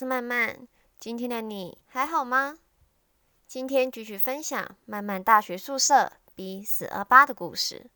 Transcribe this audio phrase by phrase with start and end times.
[0.00, 0.66] 是曼曼。
[0.98, 2.56] 今天的你还好吗？
[3.46, 7.90] 今天继续分享曼曼大学宿舍 B 四二八的故事。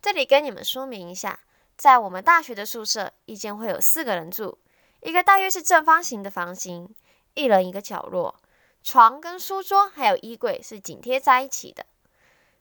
[0.00, 1.40] 这里跟你们说明一下，
[1.76, 4.60] 在我们大学的宿舍，一间会有四个人住，
[5.00, 6.94] 一个大约是正方形的房型，
[7.34, 8.40] 一人一个角落，
[8.84, 11.84] 床跟书桌还有衣柜是紧贴在一起的。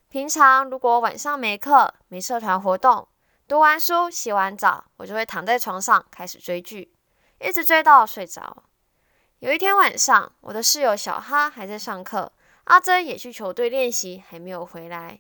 [0.10, 3.08] 平常如果晚上没课、没社团活动，
[3.48, 6.92] 读完书、洗完澡，我就会躺在床上开始追剧，
[7.40, 8.64] 一直追到睡着。
[9.40, 12.32] 有一天晚上，我的室友小哈还在上课，
[12.64, 15.20] 阿珍也去球队练习，还没有回来，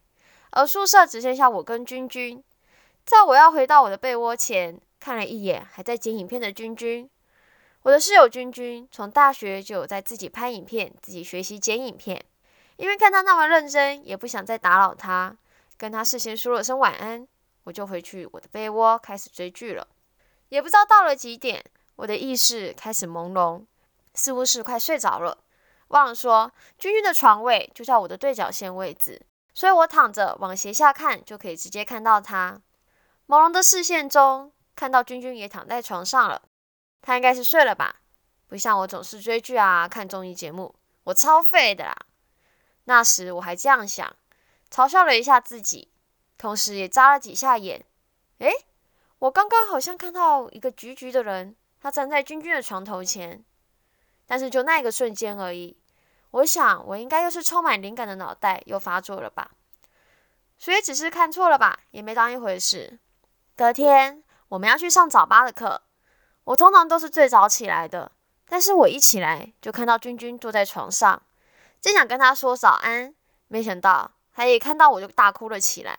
[0.52, 2.44] 而宿舍只剩下我跟君君。
[3.06, 7.10] 在我要回到我的被窝前，看了一眼还在剪影片的君君。
[7.84, 12.22] 我的室友君君从大学就有在自己拍影片，自己学习剪影片。
[12.76, 15.38] 因为看他那么认真，也不想再打扰他，
[15.78, 17.28] 跟他事先说了声晚安，
[17.64, 19.88] 我就回去我的被窝开始追剧了。
[20.50, 21.64] 也不知道到了几点，
[21.98, 23.66] 我的意识开始朦胧。
[24.14, 25.38] 似乎是快睡着了，
[25.90, 29.22] 忘了说，君君的床位就在我的对角线位置，
[29.54, 32.60] 所以我躺着往斜下看，就可以直接看到他。
[33.28, 36.42] 朦胧的视线中，看到君君也躺在床上了，
[37.00, 37.98] 他应该是睡了吧？
[38.48, 41.96] 不像我总是追剧啊，看综艺节目，我超废的啦。
[42.86, 44.16] 那时我还这样想，
[44.72, 45.92] 嘲笑了一下自己，
[46.40, 47.86] 同时也眨了几下眼。
[48.40, 48.52] 诶，
[49.20, 53.44] 我刚刚好像看到一个橘橘的人，他站在君君的床头前。
[54.26, 55.78] 但是就那一个瞬间而已，
[56.32, 59.52] 我想我应该又是充满灵感的脑袋又发作了吧，
[60.58, 63.00] 所以只是看错了吧，也没当一回事。
[63.56, 65.82] 隔天我们要去上早八的课，
[66.44, 68.12] 我通常都是最早起来的，
[68.50, 71.22] 但是我一起来就看到君君坐在床上，
[71.80, 73.16] 正想跟他说早安，
[73.48, 75.98] 没想到他也看到我就大哭了起来。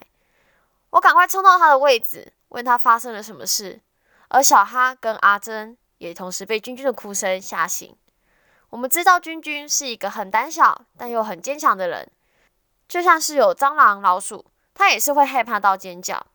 [0.90, 3.80] 我赶快冲到他的位置，问他发生了什么事，
[4.28, 7.96] 而小哈跟阿珍也同时被君君的哭声吓醒。
[8.70, 12.10] 我们知道君君是一个很胆小但又很坚强的人，
[12.86, 14.44] 就像是有蟑螂、老鼠，
[14.74, 16.26] 他也是会害怕到尖叫。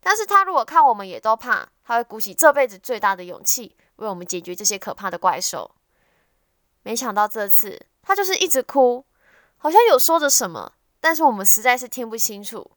[0.00, 5.70] 但是他如果看我们也都怕，他会鼓起这辈子最大的勇气为我们解决这些可怕的怪兽。
[6.82, 9.04] 没想到这次他就是一直哭，
[9.56, 12.70] 好像有说着什么，但是我们实在是听不清楚。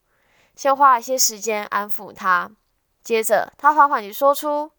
[0.55, 2.51] 先花了一些时间安抚他，
[3.03, 4.71] 接着他缓缓地说出：“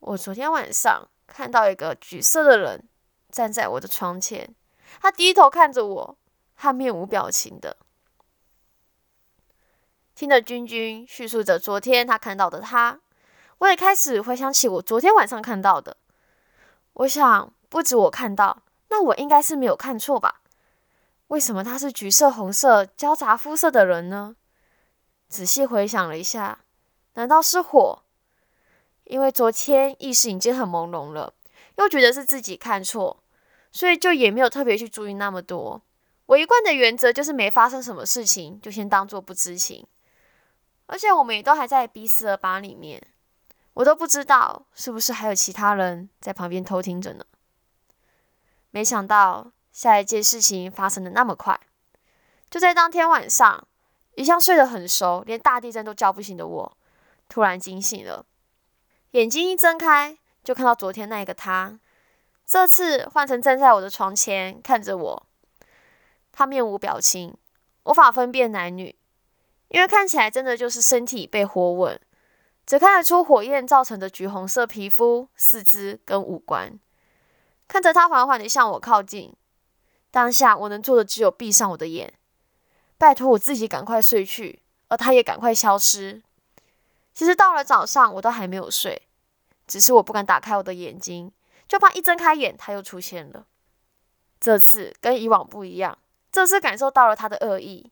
[0.00, 2.88] 我昨天晚上看到一个橘色的人。”
[3.32, 4.54] 站在我的床前，
[5.00, 6.18] 他低头看着我，
[6.54, 7.78] 他面无表情的
[10.14, 13.00] 听着君君叙述着昨天他看到的他，
[13.56, 15.96] 我也开始回想起我昨天晚上看到的。
[16.92, 20.42] 我想，不止我看到，那我应该是没有看错吧？
[21.28, 24.36] 为什么他是橘色、红色交杂肤色的人呢？
[25.26, 26.58] 仔细回想了一下，
[27.14, 28.02] 难道是火？
[29.04, 31.34] 因为昨天意识已经很朦胧了，
[31.76, 33.22] 又觉得是自己看错。
[33.74, 35.80] 所以就也没有特别去注意那么多。
[36.26, 39.86] 我一贯的原则就是没发生什么事情就先当做不知情。
[40.86, 43.02] 而且我们也都还在 B 四二八里面，
[43.72, 47.24] 我都不知道是不是还有其他人在旁边偷听着呢。
[48.70, 51.58] 没想到下一件事情发生的那么快，
[52.50, 53.66] 就在当天晚上，
[54.16, 56.76] 一向睡得很熟，连大地震都叫不醒的我，
[57.32, 58.26] 突然惊醒了，
[59.12, 61.80] 眼睛一睁开就看到昨天那个他。
[62.44, 65.26] 这次换成站在我的床前看着我，
[66.30, 67.34] 他面无表情，
[67.84, 68.94] 无法分辨男女，
[69.68, 71.98] 因为看起来真的就是身体被火吻，
[72.66, 76.78] 只看得出火焰造成的橘红色皮肤、四肢跟五官。
[77.66, 79.34] 看着他缓缓地向我靠近，
[80.10, 82.12] 当下我能做的只有闭上我的眼，
[82.98, 86.20] 拜托我自己赶快睡去，而他也赶快消失。
[87.14, 89.08] 其实到了早上我都还没有睡，
[89.66, 91.32] 只是我不敢打开我的眼睛。
[91.68, 93.46] 就怕一睁开眼，他又出现了。
[94.38, 95.96] 这次跟以往不一样，
[96.30, 97.90] 这次感受到了他的恶意。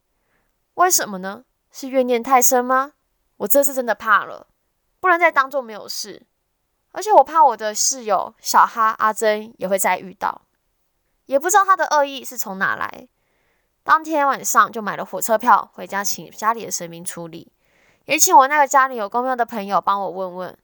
[0.75, 1.45] 为什么呢？
[1.71, 2.93] 是怨念太深吗？
[3.39, 4.49] 我这次真的怕了，
[4.99, 6.27] 不能再当做没有事。
[6.93, 10.43] 而且我怕我的室友小哈阿珍也会再遇到，
[11.27, 13.09] 也不知道他的恶意是从哪来。
[13.83, 17.51] 当天晚上就买了火车票回家，请家里的神明处理，
[18.11, 20.59] 也请我那个家里有公庙的朋友帮我问问。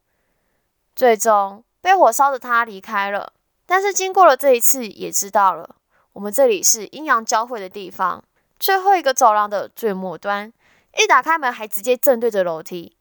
[0.97, 1.63] 最终。
[1.81, 3.33] 被火烧的他离开了，
[3.65, 5.77] 但是经过了这一次，也知道了
[6.15, 8.25] 我们这里是阴阳交汇的地方，
[8.59, 10.53] 最后一个走廊的最末端，
[10.99, 12.97] 一打开门还直接正对着楼梯。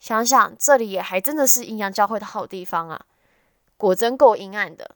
[0.00, 3.04] 想想这里也还真的是阴阳交汇的好地方啊，
[3.76, 4.92] 果真够阴暗的。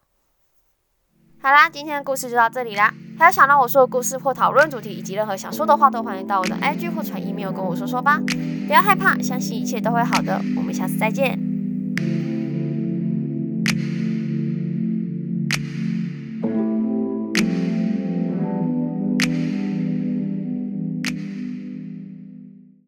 [1.40, 2.92] 好啦，今天的故事就到这里啦。
[3.16, 8.20] 还有想让我说的故事或讨论主题，以及任何想说的话，都欢迎到我的 IG 或传 email 跟我说说吧。
[8.66, 10.42] 不要害怕，相信一切都会好的。
[10.56, 11.47] 我们下次再见。